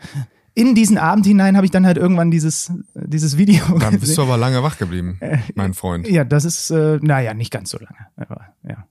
[0.54, 4.16] in diesen Abend hinein habe ich dann halt irgendwann dieses, dieses Video Dann bist gesehen.
[4.16, 6.08] du aber lange wach geblieben, äh, mein Freund.
[6.08, 8.06] Ja, das ist, äh, naja, nicht ganz so lange.
[8.16, 8.86] Aber, ja.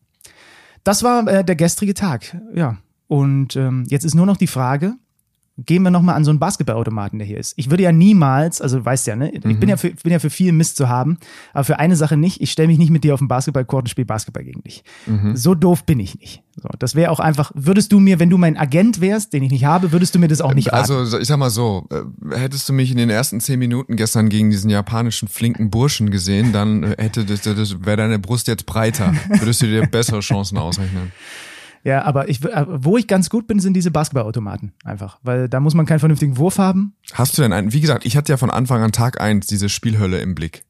[0.84, 2.78] Das war äh, der gestrige Tag, ja.
[3.08, 4.96] Und ähm, jetzt ist nur noch die Frage,
[5.58, 7.54] gehen wir nochmal an so einen Basketballautomaten, der hier ist.
[7.58, 9.32] Ich würde ja niemals, also weißt ja, ne?
[9.32, 9.60] Ich mhm.
[9.60, 11.18] bin, ja für, bin ja für viel Mist zu haben,
[11.54, 13.90] aber für eine Sache nicht, ich stelle mich nicht mit dir auf den Basketballcourt und
[13.90, 14.84] spiele Basketball gegen dich.
[15.06, 15.36] Mhm.
[15.36, 16.44] So doof bin ich nicht.
[16.56, 19.52] So, das wäre auch einfach, würdest du mir, wenn du mein Agent wärst, den ich
[19.52, 20.92] nicht habe, würdest du mir das auch nicht raten?
[20.94, 24.30] Also ich sag mal so, äh, hättest du mich in den ersten zehn Minuten gestern
[24.30, 28.66] gegen diesen japanischen flinken Burschen gesehen, dann äh, hätte das, das wäre deine Brust jetzt
[28.66, 29.14] breiter.
[29.30, 31.12] Würdest du dir bessere Chancen ausrechnen.
[31.84, 35.60] Ja, aber ich, äh, wo ich ganz gut bin, sind diese Basketballautomaten einfach, weil da
[35.60, 36.94] muss man keinen vernünftigen Wurf haben.
[37.14, 37.74] Hast du denn einen?
[37.74, 40.64] Wie gesagt, ich hatte ja von Anfang an Tag eins diese Spielhölle im Blick.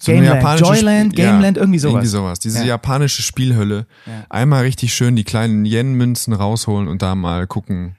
[0.00, 1.92] So Gameland, Joyland, Gameland, ja, irgendwie sowas.
[1.92, 2.38] Irgendwie sowas.
[2.38, 2.64] Diese ja.
[2.64, 3.86] japanische Spielhölle.
[4.06, 4.24] Ja.
[4.30, 7.96] Einmal richtig schön die kleinen Yen-Münzen rausholen und da mal gucken,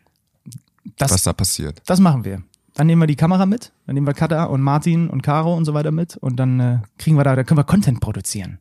[0.98, 1.82] das, was da passiert.
[1.86, 2.42] Das machen wir.
[2.74, 5.66] Dann nehmen wir die Kamera mit, dann nehmen wir Kata und Martin und Caro und
[5.66, 8.60] so weiter mit und dann äh, kriegen wir da, da können wir Content produzieren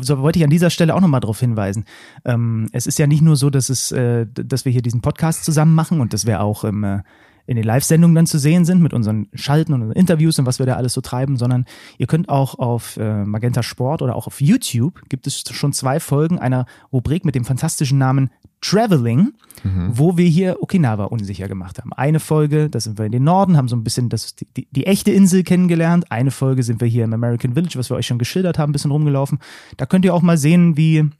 [0.00, 1.84] so wollte ich an dieser Stelle auch nochmal darauf hinweisen.
[2.24, 5.44] Ähm, es ist ja nicht nur so, dass es, äh, dass wir hier diesen Podcast
[5.44, 7.00] zusammen machen und dass wir auch im, äh,
[7.46, 10.58] in den Live-Sendungen dann zu sehen sind mit unseren Schalten und unseren Interviews und was
[10.58, 11.66] wir da alles so treiben, sondern
[11.98, 16.00] ihr könnt auch auf äh, Magenta Sport oder auch auf YouTube gibt es schon zwei
[16.00, 18.30] Folgen einer Rubrik mit dem fantastischen Namen
[18.60, 19.90] Traveling, mhm.
[19.92, 21.92] wo wir hier Okinawa unsicher gemacht haben.
[21.92, 24.68] Eine Folge, da sind wir in den Norden, haben so ein bisschen das, die, die,
[24.70, 26.10] die echte Insel kennengelernt.
[26.10, 28.72] Eine Folge sind wir hier im American Village, was wir euch schon geschildert haben, ein
[28.72, 29.38] bisschen rumgelaufen.
[29.76, 31.10] Da könnt ihr auch mal sehen, wie,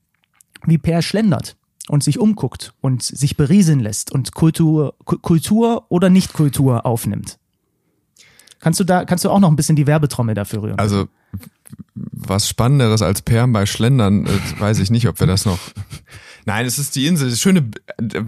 [0.65, 1.57] wie Per schlendert
[1.89, 7.39] und sich umguckt und sich berieseln lässt und Kultur, Kultur oder Nicht-Kultur aufnimmt.
[8.61, 10.79] Kannst du da, kannst du auch noch ein bisschen die Werbetrommel dafür rühren?
[10.79, 11.09] Also,
[11.95, 15.59] was Spannenderes als Perlen bei Schlendern, äh, weiß ich nicht, ob wir das noch
[16.47, 17.31] Nein, es ist die Insel.
[17.31, 17.71] Das Schöne,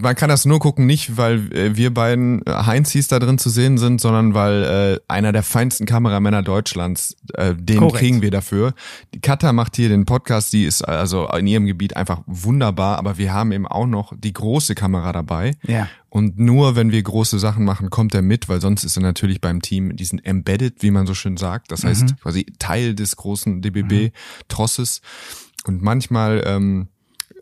[0.01, 3.51] man kann das nur gucken, nicht weil äh, wir beiden äh, Heinzis da drin zu
[3.51, 7.99] sehen sind, sondern weil äh, einer der feinsten Kameramänner Deutschlands, äh, den Korrekt.
[7.99, 8.75] kriegen wir dafür.
[9.15, 13.19] Die Katha macht hier den Podcast, die ist also in ihrem Gebiet einfach wunderbar, aber
[13.19, 15.53] wir haben eben auch noch die große Kamera dabei.
[15.67, 15.89] Ja.
[16.09, 19.43] Und nur wenn wir große Sachen machen, kommt er mit, weil sonst ist er natürlich
[19.43, 21.71] beim Team diesen embedded, wie man so schön sagt.
[21.71, 22.17] Das heißt mhm.
[22.23, 25.03] quasi Teil des großen DBB-Trosses.
[25.03, 25.69] Mhm.
[25.69, 26.89] Und manchmal ähm,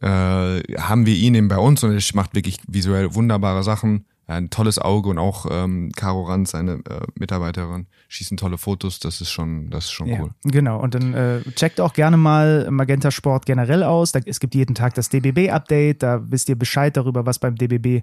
[0.00, 4.04] äh, haben wir ihn eben bei uns und er macht wirklich visuell wunderbare Sachen.
[4.26, 8.98] Ein tolles Auge und auch ähm, Caro Rand, seine äh, Mitarbeiterin, schießen tolle Fotos.
[8.98, 10.30] Das ist schon, das ist schon ja, cool.
[10.44, 10.80] Genau.
[10.80, 14.12] Und dann äh, checkt auch gerne mal Magenta Sport generell aus.
[14.12, 16.02] Da, es gibt jeden Tag das DBB-Update.
[16.02, 18.02] Da wisst ihr Bescheid darüber, was beim DBB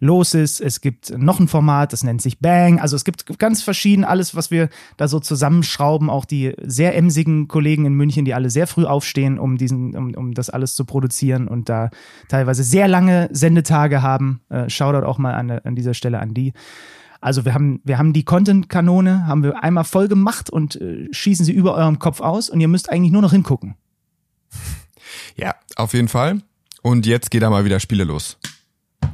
[0.00, 0.60] los ist.
[0.60, 2.80] Es gibt noch ein Format, das nennt sich Bang.
[2.80, 6.10] Also es gibt ganz verschieden alles, was wir da so zusammenschrauben.
[6.10, 10.14] Auch die sehr emsigen Kollegen in München, die alle sehr früh aufstehen, um diesen, um,
[10.14, 11.90] um das alles zu produzieren und da
[12.28, 14.40] teilweise sehr lange Sendetage haben.
[14.48, 16.52] Äh, Shoutout auch mal an, an dieser Stelle an die.
[17.20, 21.44] Also wir haben, wir haben die Content-Kanone, haben wir einmal voll gemacht und äh, schießen
[21.44, 23.74] sie über eurem Kopf aus und ihr müsst eigentlich nur noch hingucken.
[25.36, 26.42] Ja, auf jeden Fall.
[26.82, 28.38] Und jetzt geht da mal wieder Spiele los.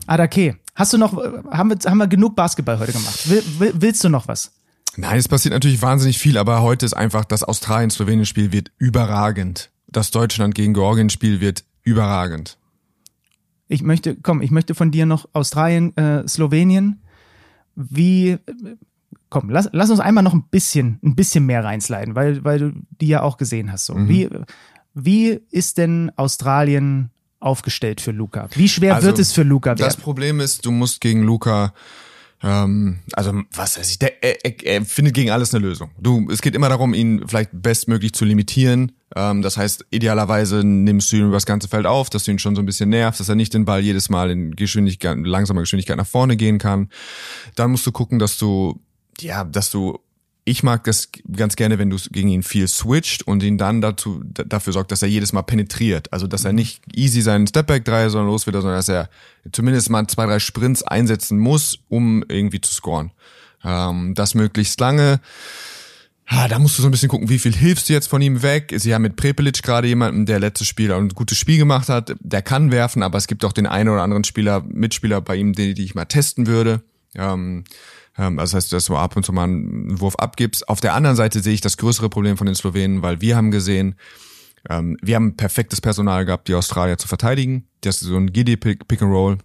[0.06, 1.16] Adake, hast du noch,
[1.50, 3.28] haben wir, haben wir genug Basketball heute gemacht?
[3.28, 4.52] Will, will, willst du noch was?
[4.96, 9.70] Nein, es passiert natürlich wahnsinnig viel, aber heute ist einfach das Australien-Slowenien-Spiel wird überragend.
[9.88, 12.58] Das Deutschland gegen Georgien-Spiel wird überragend.
[13.66, 17.02] Ich möchte, komm, ich möchte von dir noch Australien, äh, Slowenien.
[17.74, 18.38] Wie,
[19.30, 22.72] komm, lass, lass uns einmal noch ein bisschen, ein bisschen mehr reinsliden, weil, weil du
[23.00, 23.86] die ja auch gesehen hast.
[23.86, 23.94] So.
[23.94, 24.08] Mhm.
[24.08, 24.30] Wie,
[24.94, 27.10] wie ist denn Australien
[27.44, 28.48] aufgestellt für Luca?
[28.54, 29.80] Wie schwer also, wird es für Luca werden?
[29.80, 31.72] Das Problem ist, du musst gegen Luca
[32.42, 35.90] ähm, also was weiß ich, der, er, er, er findet gegen alles eine Lösung.
[35.98, 41.12] Du, es geht immer darum, ihn vielleicht bestmöglich zu limitieren, Ähm, das heißt, idealerweise nimmst
[41.12, 43.20] du ihn über das ganze Feld auf, dass du ihn schon so ein bisschen nervst,
[43.20, 46.88] dass er nicht den Ball jedes Mal in Geschwindigkeit, langsamer Geschwindigkeit nach vorne gehen kann.
[47.54, 48.80] Dann musst du gucken, dass du,
[49.20, 50.00] ja, dass du
[50.46, 54.22] ich mag das ganz gerne, wenn du gegen ihn viel switcht und ihn dann dazu,
[54.24, 56.12] dafür sorgt, dass er jedes Mal penetriert.
[56.12, 56.56] Also, dass er mhm.
[56.56, 59.08] nicht easy seinen Stepback-Dreier sondern los wird, sondern dass er
[59.52, 63.10] zumindest mal zwei, drei Sprints einsetzen muss, um irgendwie zu scoren.
[63.64, 65.20] Ähm, das möglichst lange.
[66.26, 68.42] Ah, da musst du so ein bisschen gucken, wie viel hilfst du jetzt von ihm
[68.42, 68.72] weg.
[68.76, 72.14] Sie haben mit Prepelic gerade jemanden, der letztes Spiel ein gutes Spiel gemacht hat.
[72.20, 75.54] Der kann werfen, aber es gibt auch den einen oder anderen Spieler, Mitspieler bei ihm,
[75.54, 76.82] die, die ich mal testen würde.
[77.14, 77.64] Ähm,
[78.18, 80.68] ähm, das heißt, dass du ab und zu mal einen Wurf abgibst.
[80.68, 83.50] Auf der anderen Seite sehe ich das größere Problem von den Slowenen, weil wir haben
[83.50, 83.96] gesehen,
[84.68, 87.66] ähm, wir haben perfektes Personal gehabt, die Australier zu verteidigen.
[87.80, 89.38] Das ist so ein Giddy Pick, Pick and Roll.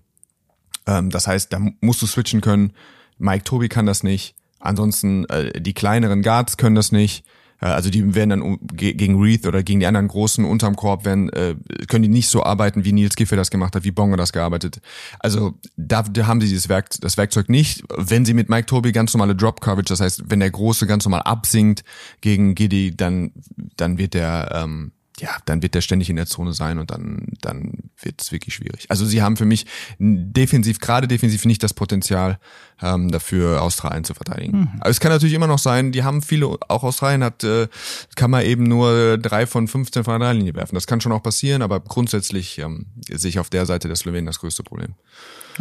[0.87, 2.73] Ähm, das heißt, da musst du switchen können.
[3.17, 4.35] Mike Tobi kann das nicht.
[4.59, 7.25] Ansonsten äh, die kleineren Guards können das nicht.
[7.61, 11.29] Äh, also die werden dann gegen Reith oder gegen die anderen großen unterm Korb werden,
[11.29, 11.55] äh,
[11.87, 14.81] können die nicht so arbeiten, wie Nils Giffey das gemacht hat, wie Bonga das gearbeitet.
[15.19, 17.83] Also da, da haben sie dieses Werk, das Werkzeug nicht.
[17.95, 21.05] Wenn sie mit Mike Toby ganz normale Drop Coverage, das heißt, wenn der Große ganz
[21.05, 21.83] normal absinkt
[22.21, 23.31] gegen Giddy, dann
[23.77, 27.27] dann wird der ähm, ja, dann wird der ständig in der Zone sein und dann,
[27.41, 28.85] dann wird es wirklich schwierig.
[28.89, 29.65] Also sie haben für mich
[29.99, 32.39] defensiv, gerade defensiv nicht das Potenzial,
[32.81, 34.59] ähm, dafür Australien zu verteidigen.
[34.59, 34.69] Mhm.
[34.79, 37.67] Aber es kann natürlich immer noch sein, die haben viele, auch Australien hat, äh,
[38.15, 40.75] kann man eben nur drei von 15 von der Dreilinie werfen.
[40.75, 44.25] Das kann schon auch passieren, aber grundsätzlich ähm, sehe ich auf der Seite der Slowenien
[44.25, 44.95] das größte Problem.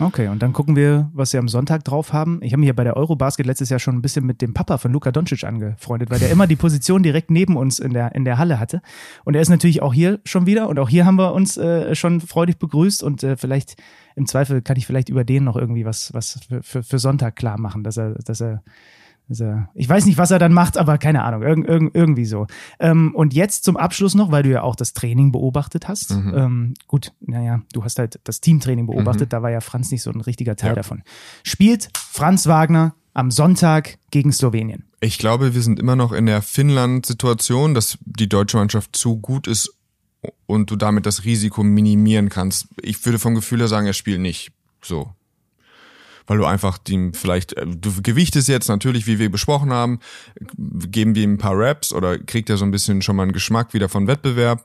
[0.00, 2.40] Okay, und dann gucken wir, was sie am Sonntag drauf haben.
[2.42, 4.78] Ich habe mich ja bei der Eurobasket letztes Jahr schon ein bisschen mit dem Papa
[4.78, 8.24] von Luka Doncic angefreundet, weil der immer die Position direkt neben uns in der, in
[8.24, 8.80] der Halle hatte.
[9.24, 11.96] Und er ist natürlich auch hier schon wieder und auch hier haben wir uns äh,
[11.96, 13.74] schon freudig begrüßt und äh, vielleicht
[14.14, 17.34] im Zweifel kann ich vielleicht über den noch irgendwie was, was für, für, für Sonntag
[17.34, 18.62] klar machen, dass er, dass er
[19.30, 22.46] ich weiß nicht, was er dann macht, aber keine Ahnung, irg irg irgendwie so.
[22.80, 26.16] Ähm, und jetzt zum Abschluss noch, weil du ja auch das Training beobachtet hast.
[26.16, 26.34] Mhm.
[26.34, 29.30] Ähm, gut, naja, du hast halt das Teamtraining beobachtet, mhm.
[29.30, 30.76] da war ja Franz nicht so ein richtiger Teil ja.
[30.76, 31.02] davon.
[31.42, 34.84] Spielt Franz Wagner am Sonntag gegen Slowenien?
[35.00, 39.46] Ich glaube, wir sind immer noch in der Finnland-Situation, dass die deutsche Mannschaft zu gut
[39.46, 39.74] ist
[40.46, 42.68] und du damit das Risiko minimieren kannst.
[42.82, 44.52] Ich würde vom Gefühl her sagen, er spielt nicht.
[44.82, 45.12] So
[46.28, 49.98] weil du einfach dem vielleicht, äh, du gewichtest jetzt natürlich, wie wir besprochen haben,
[50.56, 53.32] geben wir ihm ein paar Raps oder kriegt er so ein bisschen schon mal einen
[53.32, 54.64] Geschmack wieder von Wettbewerb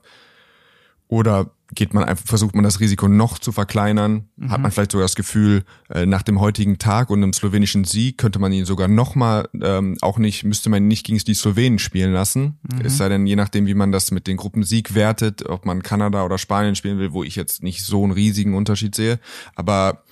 [1.08, 4.50] oder geht man einfach, versucht man das Risiko noch zu verkleinern, mhm.
[4.50, 8.18] hat man vielleicht sogar das Gefühl, äh, nach dem heutigen Tag und einem slowenischen Sieg
[8.18, 11.78] könnte man ihn sogar nochmal, ähm, auch nicht, müsste man ihn nicht gegen die Slowenen
[11.78, 12.58] spielen lassen.
[12.62, 12.84] Mhm.
[12.84, 16.24] Es sei denn, je nachdem, wie man das mit den Gruppensieg wertet, ob man Kanada
[16.24, 19.18] oder Spanien spielen will, wo ich jetzt nicht so einen riesigen Unterschied sehe.
[19.56, 20.04] Aber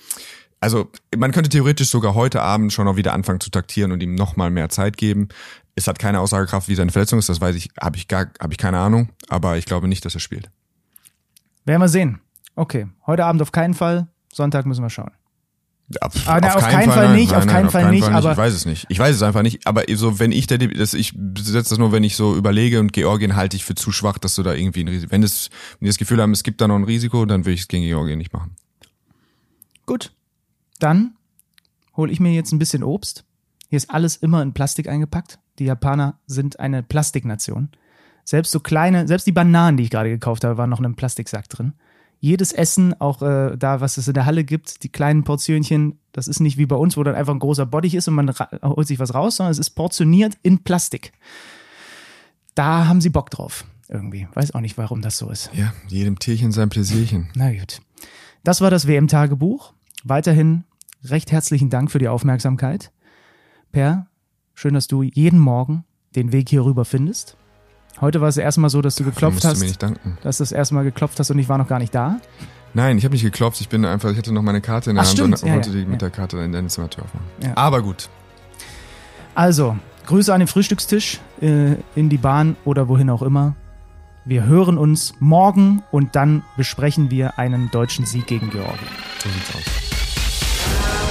[0.62, 4.14] also man könnte theoretisch sogar heute Abend schon noch wieder anfangen zu taktieren und ihm
[4.14, 5.28] noch mal mehr Zeit geben.
[5.74, 8.52] Es hat keine Aussagekraft, wie seine Verletzung ist, das weiß ich, habe ich gar, habe
[8.52, 10.50] ich keine Ahnung, aber ich glaube nicht, dass er spielt.
[11.64, 12.20] Werden wir sehen.
[12.54, 15.10] Okay, heute Abend auf keinen Fall, Sonntag müssen wir schauen.
[16.00, 18.24] Ah, na, auf, auf, keinen Fall, Fall nicht, nein, auf keinen Fall, nicht, Fall nicht,
[18.24, 18.86] aber ich weiß es nicht.
[18.88, 21.90] Ich weiß es einfach nicht, aber so wenn ich der das ich setze das nur,
[21.90, 24.84] wenn ich so überlege und Georgien halte ich für zu schwach, dass du da irgendwie
[24.84, 27.26] ein Risiko, wenn es wenn die das Gefühl haben, es gibt da noch ein Risiko,
[27.26, 28.56] dann würde ich es gegen Georgien nicht machen.
[29.84, 30.12] Gut,
[30.82, 31.16] dann
[31.96, 33.24] hole ich mir jetzt ein bisschen Obst.
[33.68, 35.38] Hier ist alles immer in Plastik eingepackt.
[35.58, 37.70] Die Japaner sind eine Plastiknation.
[38.24, 40.96] Selbst so kleine, selbst die Bananen, die ich gerade gekauft habe, waren noch in einem
[40.96, 41.72] Plastiksack drin.
[42.20, 46.28] Jedes Essen, auch äh, da, was es in der Halle gibt, die kleinen Portionchen, das
[46.28, 48.86] ist nicht wie bei uns, wo dann einfach ein großer Bottich ist und man holt
[48.86, 51.12] sich was raus, sondern es ist portioniert in Plastik.
[52.54, 53.64] Da haben sie Bock drauf.
[53.88, 54.28] Irgendwie.
[54.34, 55.50] Weiß auch nicht, warum das so ist.
[55.52, 57.28] Ja, jedem Tierchen sein Pläsierchen.
[57.34, 57.80] Na gut.
[58.44, 59.72] Das war das WM-Tagebuch.
[60.04, 60.64] Weiterhin
[61.04, 62.92] recht herzlichen Dank für die Aufmerksamkeit.
[63.72, 64.06] Per,
[64.54, 65.84] schön, dass du jeden Morgen
[66.14, 67.36] den Weg hier rüber findest.
[68.00, 69.56] Heute war es erstmal so, dass du Dafür geklopft hast.
[69.56, 70.18] Du mir nicht danken.
[70.22, 72.20] Dass du das erste Mal geklopft hast und ich war noch gar nicht da.
[72.74, 73.60] Nein, ich habe nicht geklopft.
[73.60, 75.42] Ich bin einfach, ich hatte noch meine Karte in der Ach, Hand stimmt.
[75.42, 77.26] und ja, wollte ja, die mit der Karte in deine Zimmertür aufmachen.
[77.42, 77.56] Ja.
[77.56, 78.08] Aber gut.
[79.34, 83.54] Also, Grüße an den Frühstückstisch, äh, in die Bahn oder wohin auch immer.
[84.24, 88.88] Wir hören uns morgen und dann besprechen wir einen deutschen Sieg gegen Georgien.
[89.18, 90.01] So sieht's aus.
[90.64, 91.01] Thank.